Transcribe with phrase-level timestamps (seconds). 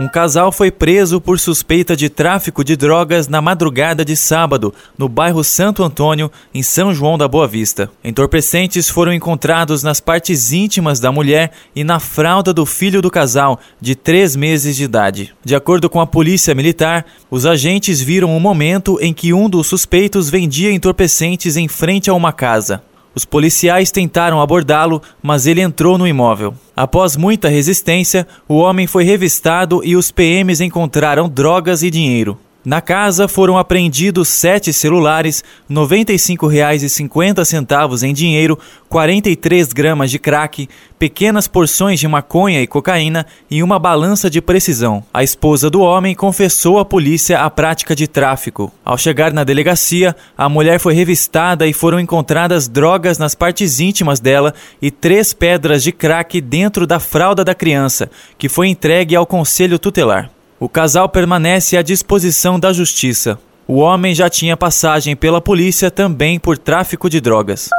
[0.00, 5.08] Um casal foi preso por suspeita de tráfico de drogas na madrugada de sábado, no
[5.08, 7.90] bairro Santo Antônio, em São João da Boa Vista.
[8.04, 13.58] Entorpecentes foram encontrados nas partes íntimas da mulher e na fralda do filho do casal,
[13.80, 15.34] de três meses de idade.
[15.44, 19.50] De acordo com a polícia militar, os agentes viram o um momento em que um
[19.50, 22.84] dos suspeitos vendia entorpecentes em frente a uma casa.
[23.18, 26.54] Os policiais tentaram abordá-lo, mas ele entrou no imóvel.
[26.76, 32.38] Após muita resistência, o homem foi revistado e os PMs encontraram drogas e dinheiro.
[32.64, 41.46] Na casa foram apreendidos sete celulares, R$ 95,50 em dinheiro, 43 gramas de crack, pequenas
[41.46, 45.04] porções de maconha e cocaína e uma balança de precisão.
[45.14, 48.72] A esposa do homem confessou à polícia a prática de tráfico.
[48.84, 54.18] Ao chegar na delegacia, a mulher foi revistada e foram encontradas drogas nas partes íntimas
[54.18, 59.24] dela e três pedras de crack dentro da fralda da criança, que foi entregue ao
[59.24, 60.28] conselho tutelar.
[60.60, 63.38] O casal permanece à disposição da justiça.
[63.64, 67.70] O homem já tinha passagem pela polícia também por tráfico de drogas.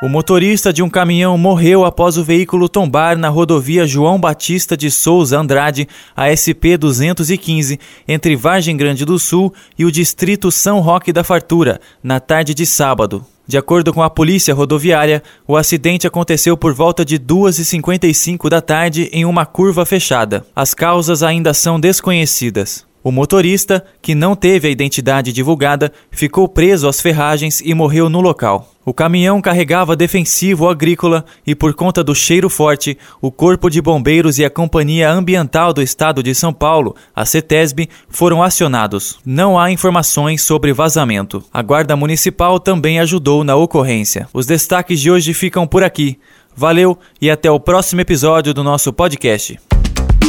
[0.02, 4.90] O motorista de um caminhão morreu após o veículo tombar na rodovia João Batista de
[4.90, 11.12] Souza Andrade, a SP 215, entre Vargem Grande do Sul e o distrito São Roque
[11.12, 13.26] da Fartura, na tarde de sábado.
[13.46, 19.10] De acordo com a polícia rodoviária, o acidente aconteceu por volta de 2h55 da tarde
[19.12, 20.46] em uma curva fechada.
[20.56, 22.89] As causas ainda são desconhecidas.
[23.10, 28.22] O motorista, que não teve a identidade divulgada, ficou preso às ferragens e morreu no
[28.22, 28.70] local.
[28.86, 34.38] O caminhão carregava defensivo agrícola e, por conta do cheiro forte, o Corpo de Bombeiros
[34.38, 39.18] e a Companhia Ambiental do Estado de São Paulo, a CETESB, foram acionados.
[39.26, 41.44] Não há informações sobre vazamento.
[41.52, 44.30] A Guarda Municipal também ajudou na ocorrência.
[44.32, 46.20] Os destaques de hoje ficam por aqui.
[46.56, 49.58] Valeu e até o próximo episódio do nosso podcast.